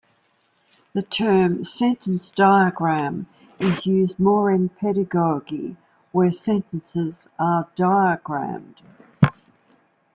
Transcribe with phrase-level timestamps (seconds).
[0.93, 3.27] The term "sentence diagram"
[3.59, 5.75] is used more in pedagogy,
[6.11, 8.81] where sentences are "diagrammed".